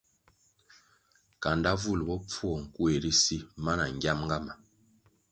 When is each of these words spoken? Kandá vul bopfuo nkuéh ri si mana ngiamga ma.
Kandá 1.43 1.71
vul 1.81 1.99
bopfuo 2.07 2.53
nkuéh 2.63 2.97
ri 3.03 3.11
si 3.23 3.37
mana 3.63 3.83
ngiamga 3.95 4.37
ma. 4.45 4.53